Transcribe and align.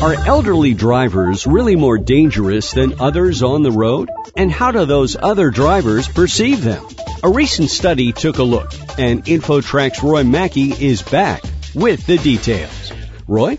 Are 0.00 0.14
elderly 0.14 0.74
drivers 0.74 1.44
really 1.44 1.74
more 1.74 1.98
dangerous 1.98 2.70
than 2.70 3.00
others 3.00 3.42
on 3.42 3.64
the 3.64 3.72
road? 3.72 4.08
And 4.36 4.48
how 4.48 4.70
do 4.70 4.84
those 4.84 5.16
other 5.20 5.50
drivers 5.50 6.06
perceive 6.06 6.62
them? 6.62 6.86
A 7.24 7.28
recent 7.28 7.68
study 7.68 8.12
took 8.12 8.38
a 8.38 8.44
look, 8.44 8.72
and 8.96 9.24
InfoTrack's 9.24 10.00
Roy 10.00 10.22
Mackey 10.22 10.70
is 10.70 11.02
back 11.02 11.42
with 11.74 12.06
the 12.06 12.16
details. 12.16 12.92
Roy? 13.26 13.58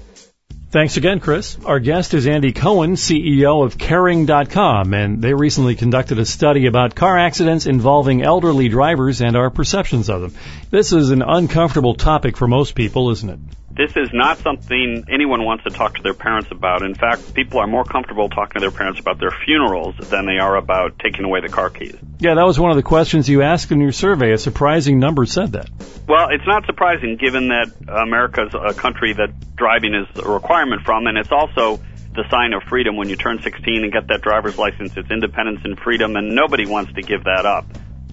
Thanks 0.72 0.96
again, 0.96 1.20
Chris. 1.20 1.58
Our 1.66 1.82
guest 1.82 2.14
is 2.14 2.26
Andy 2.26 2.54
Cohen, 2.54 2.94
CEO 2.94 3.66
of 3.66 3.78
Caring.com, 3.78 4.94
and 4.94 5.22
they 5.22 5.34
recently 5.34 5.76
conducted 5.76 6.20
a 6.20 6.26
study 6.26 6.68
about 6.68 6.96
car 6.96 7.18
accidents 7.18 7.66
involving 7.66 8.22
elderly 8.22 8.70
drivers 8.70 9.20
and 9.20 9.36
our 9.36 9.50
perceptions 9.50 10.10
of 10.10 10.22
them. 10.22 10.34
This 10.72 10.94
is 10.94 11.12
an 11.12 11.22
uncomfortable 11.22 11.96
topic 11.96 12.38
for 12.38 12.48
most 12.48 12.76
people, 12.76 13.10
isn't 13.10 13.30
it? 13.30 13.40
This 13.80 13.96
is 13.96 14.10
not 14.12 14.40
something 14.40 15.06
anyone 15.10 15.46
wants 15.46 15.64
to 15.64 15.70
talk 15.70 15.96
to 15.96 16.04
their 16.04 16.14
parents 16.14 16.50
about. 16.52 16.82
In 16.82 16.96
fact, 16.96 17.34
people 17.34 17.62
are 17.62 17.66
more 17.66 17.86
comfortable 17.86 18.28
talking 18.28 18.56
to 18.56 18.60
their 18.60 18.78
parents 18.78 19.00
about 19.00 19.22
their 19.22 19.32
funerals 19.46 19.96
than 20.10 20.26
they 20.26 20.38
are 20.38 20.58
about 20.58 21.00
taking 21.00 21.24
away 21.24 21.40
the 21.40 21.48
car 21.48 21.70
keys. 21.70 21.96
Yeah, 22.20 22.36
that 22.36 22.46
was 22.46 22.60
one 22.60 22.72
of 22.72 22.76
the 22.76 22.84
questions 22.84 23.30
you 23.30 23.42
asked 23.42 23.72
in 23.72 23.80
your 23.80 23.94
survey. 23.94 24.34
A 24.34 24.38
surprising 24.38 25.00
number 25.00 25.26
said 25.26 25.54
that. 25.54 25.70
Well, 26.10 26.28
it's 26.30 26.46
not 26.46 26.66
surprising 26.66 27.16
given 27.16 27.48
that 27.48 27.72
America's 27.88 28.54
a 28.54 28.74
country 28.74 29.14
that 29.14 29.56
driving 29.56 29.96
is 29.96 30.08
a 30.22 30.30
requirement 30.30 30.82
from, 30.84 31.08
and 31.08 31.18
it's 31.18 31.32
also 31.32 31.82
the 32.16 32.26
sign 32.30 32.52
of 32.52 32.64
freedom 32.64 32.98
when 32.98 33.08
you 33.08 33.16
turn 33.16 33.42
16 33.42 33.84
and 33.86 33.94
get 33.94 34.10
that 34.10 34.22
driver's 34.22 34.58
license. 34.58 34.92
It's 34.98 35.10
independence 35.10 35.62
and 35.64 35.80
freedom, 35.80 36.18
and 36.18 36.36
nobody 36.36 36.66
wants 36.66 36.92
to 36.96 37.02
give 37.02 37.24
that 37.24 37.46
up. 37.46 37.66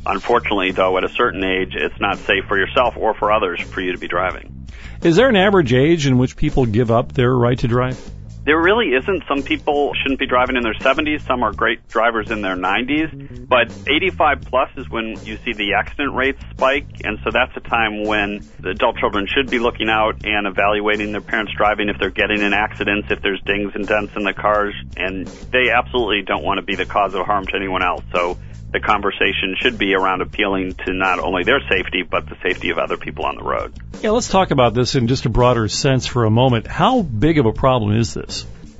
Unfortunately, 0.06 0.70
though, 0.70 0.96
at 0.96 1.02
a 1.02 1.08
certain 1.08 1.42
age, 1.42 1.74
it's 1.74 2.00
not 2.00 2.18
safe 2.18 2.44
for 2.46 2.56
yourself 2.56 2.94
or 2.96 3.14
for 3.14 3.32
others 3.32 3.60
for 3.60 3.80
you 3.80 3.90
to 3.90 3.98
be 3.98 4.06
driving. 4.06 4.55
Is 5.02 5.16
there 5.16 5.28
an 5.28 5.36
average 5.36 5.72
age 5.72 6.06
in 6.06 6.18
which 6.18 6.36
people 6.36 6.66
give 6.66 6.90
up 6.90 7.12
their 7.12 7.34
right 7.34 7.58
to 7.58 7.68
drive? 7.68 7.98
There 8.46 8.62
really 8.62 8.94
isn't. 8.94 9.24
Some 9.26 9.42
people 9.42 9.92
shouldn't 10.00 10.20
be 10.20 10.26
driving 10.28 10.54
in 10.54 10.62
their 10.62 10.74
70s. 10.74 11.26
Some 11.26 11.42
are 11.42 11.52
great 11.52 11.88
drivers 11.88 12.30
in 12.30 12.42
their 12.42 12.54
90s. 12.54 13.48
But 13.48 13.72
85 13.88 14.42
plus 14.42 14.70
is 14.76 14.88
when 14.88 15.16
you 15.24 15.36
see 15.38 15.52
the 15.52 15.74
accident 15.74 16.14
rates 16.14 16.40
spike. 16.52 16.86
And 17.02 17.18
so 17.24 17.30
that's 17.32 17.56
a 17.56 17.68
time 17.68 18.04
when 18.04 18.46
the 18.60 18.70
adult 18.70 18.98
children 18.98 19.26
should 19.26 19.50
be 19.50 19.58
looking 19.58 19.88
out 19.88 20.24
and 20.24 20.46
evaluating 20.46 21.10
their 21.10 21.22
parents 21.22 21.54
driving 21.56 21.88
if 21.88 21.98
they're 21.98 22.10
getting 22.10 22.40
in 22.40 22.54
accidents, 22.54 23.08
if 23.10 23.20
there's 23.20 23.42
dings 23.42 23.72
and 23.74 23.84
dents 23.84 24.12
in 24.14 24.22
the 24.22 24.32
cars. 24.32 24.74
And 24.96 25.26
they 25.26 25.70
absolutely 25.74 26.22
don't 26.22 26.44
want 26.44 26.58
to 26.58 26.64
be 26.64 26.76
the 26.76 26.86
cause 26.86 27.14
of 27.14 27.26
harm 27.26 27.46
to 27.46 27.56
anyone 27.56 27.82
else. 27.82 28.04
So 28.14 28.38
the 28.72 28.80
conversation 28.80 29.56
should 29.60 29.78
be 29.78 29.94
around 29.94 30.22
appealing 30.22 30.74
to 30.84 30.92
not 30.92 31.18
only 31.18 31.44
their 31.44 31.60
safety, 31.68 32.02
but 32.08 32.26
the 32.26 32.36
safety 32.42 32.70
of 32.70 32.78
other 32.78 32.96
people 32.96 33.24
on 33.24 33.36
the 33.36 33.42
road. 33.42 33.74
Yeah, 34.02 34.10
let's 34.10 34.28
talk 34.28 34.50
about 34.50 34.74
this 34.74 34.94
in 34.94 35.06
just 35.06 35.24
a 35.24 35.30
broader 35.30 35.68
sense 35.68 36.06
for 36.06 36.24
a 36.24 36.30
moment. 36.30 36.66
How 36.66 37.02
big 37.02 37.38
of 37.38 37.46
a 37.46 37.52
problem 37.52 37.96
is 37.96 38.12
this? 38.12 38.35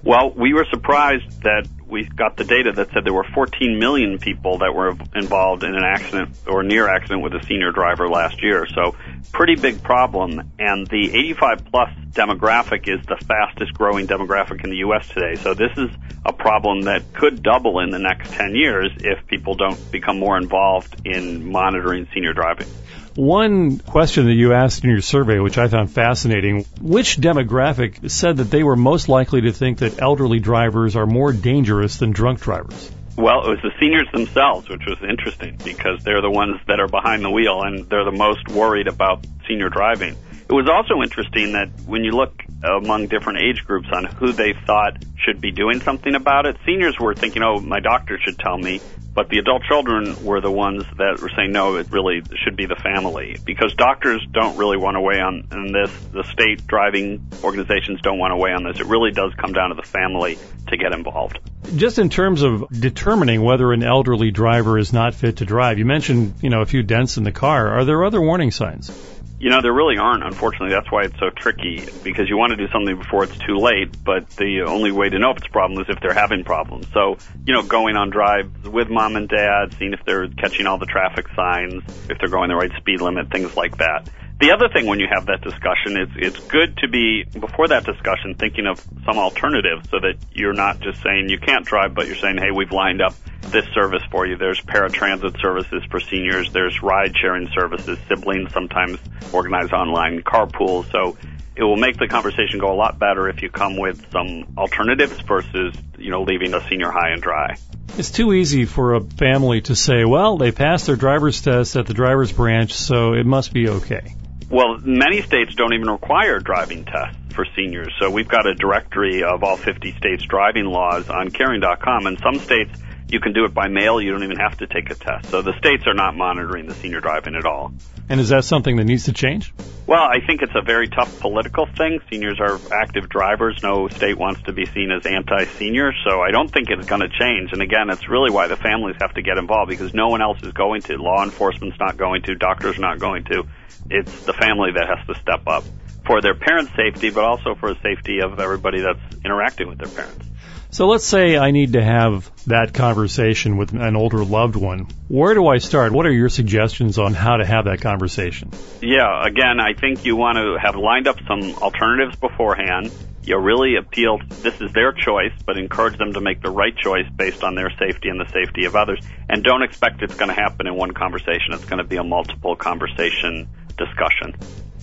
Well, 0.07 0.31
we 0.31 0.55
were 0.55 0.65
surprised 0.71 1.43
that 1.43 1.67
we 1.85 2.05
got 2.05 2.37
the 2.37 2.45
data 2.45 2.71
that 2.77 2.93
said 2.93 3.05
there 3.05 3.13
were 3.13 3.27
14 3.35 3.77
million 3.77 4.19
people 4.21 4.59
that 4.59 4.73
were 4.73 4.95
involved 5.17 5.65
in 5.65 5.75
an 5.75 5.83
accident 5.83 6.39
or 6.47 6.63
near 6.63 6.89
accident 6.89 7.25
with 7.25 7.35
a 7.35 7.45
senior 7.45 7.73
driver 7.73 8.09
last 8.09 8.41
year. 8.41 8.69
So 8.73 8.95
pretty 9.33 9.57
big 9.57 9.83
problem. 9.83 10.53
And 10.61 10.87
the 10.87 11.11
85 11.13 11.65
plus 11.73 11.91
demographic 12.13 12.87
is 12.87 13.05
the 13.07 13.17
fastest 13.17 13.75
growing 13.75 14.07
demographic 14.07 14.63
in 14.63 14.71
the 14.71 14.77
U.S. 14.77 15.09
today. 15.09 15.35
So 15.43 15.55
this 15.55 15.73
is 15.77 15.91
a 16.25 16.33
problem 16.33 16.83
that 16.83 17.13
could 17.13 17.43
double 17.43 17.81
in 17.81 17.91
the 17.91 17.99
next 17.99 18.31
10 18.31 18.55
years 18.55 18.93
if 18.99 19.27
people 19.27 19.57
don't 19.57 19.91
become 19.91 20.21
more 20.21 20.39
involved 20.39 21.05
in 21.05 21.51
monitoring 21.51 22.07
senior 22.15 22.33
driving. 22.33 22.69
One 23.17 23.79
question 23.79 24.27
that 24.27 24.35
you 24.35 24.53
asked 24.53 24.85
in 24.85 24.91
your 24.91 25.01
survey, 25.01 25.39
which 25.39 25.57
I 25.57 25.69
found 25.69 25.91
fascinating, 25.91 26.67
which 26.83 27.17
demographic 27.17 28.11
said 28.11 28.37
that 28.37 28.51
they 28.51 28.63
were 28.63 28.77
most 28.77 29.09
likely 29.09 29.41
to 29.43 29.53
think 29.53 29.79
that 29.79 30.03
elderly 30.03 30.39
drivers 30.39 30.97
are 30.97 31.07
more 31.07 31.33
dangerous 31.33 31.97
than 31.97 32.11
drunk 32.11 32.43
drivers? 32.43 32.91
Well, 33.17 33.47
it 33.47 33.49
was 33.49 33.61
the 33.63 33.73
seniors 33.81 34.07
themselves, 34.13 34.69
which 34.69 34.83
was 34.87 34.99
interesting 35.09 35.59
because 35.65 36.05
they're 36.05 36.21
the 36.21 36.31
ones 36.31 36.61
that 36.67 36.79
are 36.79 36.89
behind 36.89 37.25
the 37.25 37.31
wheel 37.31 37.63
and 37.63 37.89
they're 37.89 38.05
the 38.05 38.13
most 38.13 38.47
worried 38.51 38.87
about 38.87 39.27
senior 39.49 39.71
driving. 39.71 40.15
It 40.49 40.53
was 40.53 40.69
also 40.69 41.03
interesting 41.03 41.53
that 41.53 41.71
when 41.87 42.05
you 42.05 42.13
look 42.13 42.45
among 42.63 43.07
different 43.07 43.39
age 43.39 43.65
groups 43.65 43.89
on 43.93 44.05
who 44.05 44.33
they 44.33 44.53
thought 44.67 45.03
should 45.25 45.41
be 45.41 45.53
doing 45.53 45.81
something 45.81 46.15
about 46.15 46.45
it, 46.45 46.59
seniors 46.67 46.99
were 47.01 47.15
thinking, 47.15 47.43
oh, 47.43 47.61
my 47.61 47.81
doctor 47.81 48.19
should 48.23 48.39
tell 48.39 48.59
me. 48.59 48.83
But 49.17 49.31
the 49.31 49.39
adult 49.39 49.63
children 49.63 50.25
were 50.27 50.43
the 50.43 50.51
ones 50.51 50.85
that 50.99 51.21
were 51.23 51.31
saying, 51.35 51.51
no, 51.51 51.77
it 51.77 51.91
really 51.91 52.21
should 52.45 52.55
be 52.55 52.67
the 52.67 52.77
family. 52.77 53.39
Because 53.47 53.73
doctors 53.75 54.23
don't 54.31 54.59
really 54.59 54.77
want 54.77 54.97
to 54.97 55.01
weigh 55.01 55.21
on, 55.21 55.49
on 55.51 55.73
this. 55.73 55.91
The 56.13 56.23
state 56.25 56.67
driving 56.67 57.27
organizations 57.43 58.03
don't 58.03 58.19
want 58.19 58.33
to 58.33 58.37
weigh 58.37 58.53
on 58.53 58.63
this. 58.65 58.79
It 58.79 58.85
really 58.85 59.13
does 59.13 59.33
come 59.41 59.55
down 59.55 59.71
to 59.71 59.75
the 59.75 59.89
family 59.89 60.37
to 60.69 60.77
get 60.77 60.93
involved. 60.93 61.39
Just 61.77 61.99
in 61.99 62.11
terms 62.11 62.43
of 62.43 62.69
determining 62.69 63.41
whether 63.41 63.73
an 63.73 63.83
elderly 63.83 64.33
driver 64.33 64.77
is 64.77 64.93
not 64.93 65.15
fit 65.15 65.39
to 65.39 65.47
drive, 65.47 65.79
you 65.79 65.87
mentioned, 65.87 66.35
you 66.43 66.51
know, 66.51 66.61
a 66.61 66.67
few 66.67 66.83
dents 66.83 67.17
in 67.17 67.25
the 67.25 67.33
car. 67.33 67.71
Are 67.71 67.87
there 67.87 68.05
other 68.05 68.21
warning 68.21 68.51
signs? 68.51 68.91
You 69.39 69.51
know, 69.51 69.61
there 69.61 69.73
really 69.73 69.99
aren't, 69.99 70.25
unfortunately. 70.25 70.71
That's 70.71 70.91
why 70.91 71.03
it's 71.03 71.19
so 71.19 71.29
tricky, 71.29 71.87
because 72.03 72.29
you 72.29 72.39
want 72.39 72.53
to 72.53 72.57
do 72.57 72.69
something 72.73 72.97
before 72.97 73.25
it's 73.25 73.37
too 73.37 73.57
late, 73.57 74.03
but 74.03 74.31
the 74.31 74.63
only 74.67 74.93
way 74.93 75.11
to 75.11 75.19
know 75.19 75.33
if 75.33 75.37
it's 75.37 75.47
a 75.47 75.51
problem 75.51 75.79
is 75.81 75.87
if 75.91 76.01
they're 76.01 76.15
having 76.15 76.43
problems. 76.43 76.87
So, 76.95 77.19
you 77.45 77.53
know, 77.53 77.63
going 77.63 77.97
on 77.97 78.09
drives 78.09 78.67
with 78.67 78.89
mom 78.89 79.17
and 79.17 79.29
dad, 79.29 79.75
seeing 79.79 79.93
if 79.93 80.01
they're 80.07 80.29
catching 80.29 80.67
all 80.67 80.79
the 80.79 80.87
traffic 80.87 81.29
signs, 81.37 81.83
if 82.09 82.19
they're 82.19 82.31
going 82.31 82.49
the 82.49 82.57
right 82.57 82.73
speed 82.79 83.03
limit, 83.03 83.31
things 83.31 83.55
like 83.57 83.77
that. 83.77 84.09
The 84.41 84.53
other 84.53 84.69
thing 84.69 84.87
when 84.87 85.01
you 85.01 85.07
have 85.11 85.27
that 85.27 85.41
discussion 85.41 86.01
is 86.01 86.09
it's 86.17 86.41
good 86.49 86.77
to 86.79 86.89
be, 86.89 87.25
before 87.25 87.69
that 87.69 87.85
discussion, 87.85 88.35
thinking 88.35 88.67
of 88.67 88.81
some 89.05 89.19
alternatives 89.19 89.89
so 89.91 89.99
that 90.01 90.17
you're 90.33 90.53
not 90.53 90.81
just 90.81 91.03
saying 91.03 91.29
you 91.29 91.39
can't 91.39 91.65
drive, 91.65 91.95
but 91.95 92.07
you're 92.07 92.17
saying, 92.17 92.37
hey, 92.39 92.51
we've 92.55 92.73
lined 92.73 93.01
up 93.01 93.15
this 93.51 93.67
service 93.75 94.03
for 94.11 94.27
you. 94.27 94.37
There's 94.37 94.61
paratransit 94.61 95.41
services 95.41 95.83
for 95.91 96.01
seniors. 96.01 96.53
There's 96.53 96.83
ride 96.83 97.15
sharing 97.17 97.49
services. 97.49 97.99
Siblings 98.09 98.53
sometimes 98.53 98.99
organize 99.33 99.73
online 99.73 100.23
carpools. 100.23 100.91
So 100.91 101.17
it 101.57 101.63
will 101.63 101.77
make 101.77 101.97
the 101.97 102.07
conversation 102.07 102.59
go 102.59 102.73
a 102.73 102.77
lot 102.77 102.99
better 102.99 103.29
if 103.29 103.43
you 103.43 103.49
come 103.49 103.77
with 103.77 104.11
some 104.13 104.55
alternatives 104.59 105.21
versus, 105.21 105.75
you 105.99 106.11
know, 106.11 106.23
leaving 106.23 106.55
a 106.55 106.67
senior 106.69 106.91
high 106.91 107.11
and 107.11 107.23
dry. 107.23 107.57
It's 107.97 108.11
too 108.11 108.35
easy 108.35 108.67
for 108.67 108.95
a 108.95 109.01
family 109.01 109.63
to 109.63 109.75
say, 109.75 110.05
well, 110.05 110.37
they 110.37 110.53
passed 110.53 110.87
their 110.87 110.97
driver's 110.97 111.41
test 111.41 111.77
at 111.77 111.87
the 111.87 111.95
driver's 111.95 112.31
branch, 112.31 112.75
so 112.75 113.15
it 113.15 113.25
must 113.25 113.55
be 113.55 113.69
okay. 113.69 114.15
Well, 114.51 114.79
many 114.79 115.23
states 115.23 115.55
don't 115.55 115.73
even 115.73 115.89
require 115.89 116.39
driving 116.39 116.85
tests 116.85 117.35
for 117.35 117.47
seniors. 117.57 117.93
So 117.99 118.11
we've 118.11 118.29
got 118.29 118.47
a 118.47 118.55
directory 118.55 119.25
of 119.25 119.43
all 119.43 119.57
50 119.57 119.93
states' 119.93 120.25
driving 120.25 120.67
laws 120.67 121.09
on 121.09 121.31
caring.com, 121.31 122.07
and 122.07 122.19
some 122.21 122.35
states 122.35 122.79
you 123.09 123.21
can 123.21 123.33
do 123.33 123.45
it 123.45 123.55
by 123.55 123.69
mail. 123.69 124.01
You 124.01 124.11
don't 124.13 124.25
even 124.25 124.39
have 124.39 124.59
to 124.59 124.67
take 124.67 124.91
a 124.91 124.95
test. 124.95 125.31
So 125.31 125.43
the 125.43 125.57
states 125.59 125.85
are 125.87 125.95
not 125.95 126.17
monitoring 126.17 126.67
the 126.67 126.75
senior 126.75 127.01
driving 127.01 127.37
at 127.37 127.47
all. 127.47 127.73
And 128.09 128.21
is 128.21 128.29
that 128.31 128.45
something 128.45 128.77
that 128.77 128.85
needs 128.85 129.05
to 129.05 129.13
change? 129.13 129.53
Well, 129.87 130.03
I 130.03 130.19
think 130.27 130.43
it's 130.43 130.55
a 130.55 130.63
very 130.63 130.89
tough 130.89 131.21
political 131.21 131.67
thing. 131.67 132.01
Seniors 132.11 132.41
are 132.41 132.59
active 132.73 133.09
drivers. 133.09 133.61
No 133.63 133.89
state 133.89 134.19
wants 134.19 134.43
to 134.43 134.53
be 134.53 134.67
seen 134.67 134.91
as 134.91 135.07
anti-senior, 135.07 135.93
so 136.05 136.21
I 136.21 136.31
don't 136.31 136.53
think 136.53 136.71
it's 136.71 136.87
going 136.87 137.03
to 137.03 137.09
change. 137.09 137.53
And 137.53 137.63
again, 137.63 137.91
it's 137.91 138.09
really 138.09 138.31
why 138.31 138.49
the 138.49 138.57
families 138.57 138.97
have 139.01 139.15
to 139.15 139.23
get 139.23 139.39
involved 139.39 139.71
because 139.71 139.95
no 139.95 140.09
one 140.09 140.23
else 140.23 140.39
is 140.43 140.53
going 140.53 140.83
to. 140.83 140.97
Law 140.97 141.23
enforcement's 141.23 141.79
not 141.79 141.97
going 141.97 142.23
to. 142.23 142.35
Doctors 142.35 142.79
are 142.79 142.81
not 142.81 142.99
going 142.99 143.25
to. 143.25 143.45
It's 143.91 144.25
the 144.25 144.33
family 144.33 144.71
that 144.75 144.87
has 144.89 145.07
to 145.07 145.21
step 145.21 145.47
up 145.47 145.65
for 146.05 146.21
their 146.21 146.35
parents' 146.35 146.73
safety, 146.77 147.11
but 147.11 147.25
also 147.25 147.55
for 147.55 147.75
the 147.75 147.81
safety 147.83 148.21
of 148.21 148.39
everybody 148.41 148.81
that's 148.81 149.25
interacting 149.25 149.69
with 149.69 149.79
their 149.79 149.89
parents. 149.89 150.26
So 150.71 150.87
let's 150.89 151.07
say 151.07 151.37
I 151.39 151.53
need 151.53 151.75
to 151.75 151.83
have 151.83 152.31
that 152.47 152.75
conversation 152.75 153.57
with 153.57 153.73
an 153.73 153.97
older 153.97 154.25
loved 154.25 154.57
one. 154.57 154.89
Where 155.09 155.35
do 155.35 155.47
I 155.47 155.59
start? 155.59 155.93
What 155.93 156.07
are 156.07 156.13
your 156.13 156.29
suggestions 156.29 156.99
on 156.99 157.15
how 157.15 157.37
to 157.37 157.47
have 157.47 157.67
that 157.67 157.81
conversation? 157.81 158.51
Yeah, 158.83 159.25
again, 159.25 159.61
I 159.61 159.75
think 159.75 160.05
you 160.05 160.17
want 160.17 160.39
to 160.39 160.59
have 160.61 160.77
lined 160.77 161.09
up 161.09 161.17
some 161.27 161.55
alternatives 161.55 162.17
beforehand. 162.17 162.93
You 163.23 163.39
really 163.39 163.77
appeal, 163.77 164.19
this 164.43 164.61
is 164.61 164.73
their 164.73 164.93
choice, 164.93 165.33
but 165.45 165.59
encourage 165.59 165.99
them 165.99 166.13
to 166.13 166.21
make 166.21 166.43
the 166.43 166.51
right 166.51 166.77
choice 166.77 167.09
based 167.17 167.43
on 167.43 167.55
their 167.55 167.71
safety 167.79 168.09
and 168.09 168.21
the 168.21 168.31
safety 168.31 168.67
of 168.67 168.77
others. 168.77 169.01
And 169.29 169.43
don't 169.43 169.63
expect 169.63 170.03
it's 170.03 170.15
going 170.15 170.29
to 170.29 170.35
happen 170.35 170.67
in 170.67 170.75
one 170.77 170.93
conversation. 170.93 171.53
It's 171.53 171.65
going 171.65 171.79
to 171.79 171.89
be 171.89 171.97
a 171.97 172.05
multiple 172.05 172.55
conversation 172.55 173.49
discussion. 173.77 174.35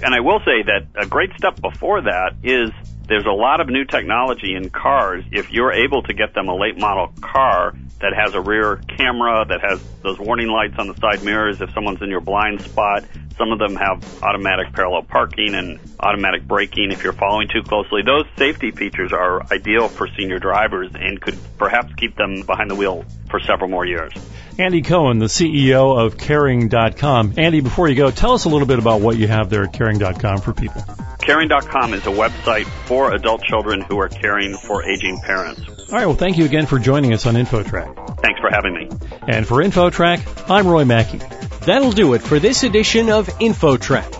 And 0.04 0.13
I 0.13 0.19
will 0.19 0.40
say 0.40 0.63
that 0.63 0.88
a 0.96 1.06
great 1.06 1.31
step 1.38 1.62
before 1.62 2.02
that 2.02 2.36
is 2.44 2.72
there's 3.08 3.26
a 3.26 3.32
lot 3.32 3.60
of 3.60 3.68
new 3.68 3.86
technology 3.86 4.56
in 4.56 4.70
cars. 4.70 5.24
If 5.32 5.52
you're 5.52 5.74
able 5.74 6.04
to 6.04 6.14
get 6.14 6.34
them 6.34 6.48
a 6.48 6.56
late 6.56 6.78
model 6.78 7.14
car 7.22 7.74
that 8.00 8.14
has 8.14 8.34
a 8.34 8.42
rear 8.42 8.82
camera, 8.98 9.46
that 9.48 9.62
has 9.62 9.82
those 10.02 10.20
warning 10.20 10.48
lights 10.48 10.76
on 10.78 10.88
the 10.88 10.96
side 10.96 11.24
mirrors 11.24 11.62
if 11.62 11.74
someone's 11.74 12.02
in 12.02 12.10
your 12.10 12.22
blind 12.22 12.62
spot, 12.62 13.04
some 13.38 13.52
of 13.52 13.60
them 13.60 13.76
have 13.76 14.24
automatic 14.24 14.74
parallel 14.74 15.04
parking 15.04 15.56
and 15.56 15.80
automatic 16.00 16.48
braking 16.48 16.92
if 16.92 17.04
you're 17.04 17.14
following 17.14 17.48
too 17.48 17.64
closely. 17.64 18.02
Those 18.06 18.26
safety 18.38 18.72
features 18.72 19.12
are 19.12 19.42
ideal 19.52 19.88
for 19.88 20.08
senior 20.18 20.40
drivers 20.40 20.92
and 20.94 21.20
could 21.20 21.38
perhaps 21.58 21.94
keep 21.96 22.16
them 22.16 22.44
behind 22.46 22.70
the 22.70 22.76
wheel 22.76 23.06
for 23.30 23.40
several 23.40 23.70
more 23.70 23.86
years. 23.86 24.14
Andy 24.60 24.82
Cohen, 24.82 25.18
the 25.18 25.26
CEO 25.26 25.98
of 25.98 26.18
Caring.com. 26.18 27.34
Andy, 27.38 27.62
before 27.62 27.90
you 27.90 27.96
go, 27.96 28.12
tell 28.12 28.34
us 28.34 28.46
a 28.46 28.50
little 28.50 28.68
bit 28.68 28.80
about 28.80 29.02
what 29.02 29.18
you 29.18 29.28
have 29.28 29.50
there 29.50 29.64
at 29.64 29.74
Caring.com 29.74 30.42
for 30.42 30.54
people. 30.54 30.84
Caring.com 31.24 31.94
is 31.94 32.06
a 32.06 32.12
website 32.12 32.66
for 32.86 33.14
adult 33.14 33.44
children 33.44 33.80
who 33.80 33.98
are 33.98 34.10
caring 34.10 34.58
for 34.58 34.84
aging 34.84 35.22
parents. 35.22 35.62
All 35.68 35.98
right, 35.98 36.06
well, 36.06 36.16
thank 36.16 36.38
you 36.38 36.44
again 36.44 36.66
for 36.66 36.80
joining 36.80 37.14
us 37.14 37.25
on 37.25 37.36
InfoTrack. 37.36 38.20
Thanks 38.20 38.42
for 38.42 38.50
having 38.50 38.74
me. 38.74 38.90
And 39.25 39.48
for 39.48 39.64
InfoTrack, 39.64 40.50
I'm 40.50 40.68
Roy 40.68 40.84
Mackey. 40.84 41.20
That'll 41.66 41.94
do 41.94 42.14
it 42.14 42.22
for 42.22 42.40
this 42.40 42.64
edition 42.64 43.10
of 43.10 43.28
InfoTrack. 43.28 44.12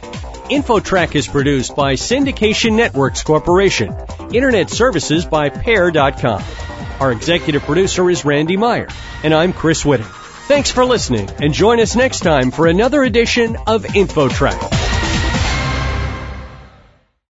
InfoTrack 0.50 1.14
is 1.16 1.28
produced 1.28 1.76
by 1.76 1.96
Syndication 1.96 2.78
Networks 2.78 3.22
Corporation. 3.22 3.94
Internet 4.34 4.70
services 4.70 5.26
by 5.26 5.50
Pair.com. 5.50 6.42
Our 7.02 7.12
executive 7.12 7.64
producer 7.64 8.10
is 8.10 8.24
Randy 8.24 8.56
Meyer, 8.56 8.88
and 9.24 9.34
I'm 9.34 9.52
Chris 9.52 9.84
Whitting. 9.84 10.08
Thanks 10.48 10.72
for 10.72 10.86
listening, 10.86 11.30
and 11.42 11.54
join 11.54 11.82
us 11.82 11.98
next 11.98 12.22
time 12.22 12.52
for 12.52 12.66
another 12.68 13.04
edition 13.04 13.58
of 13.68 13.84
InfoTrack. 13.84 14.83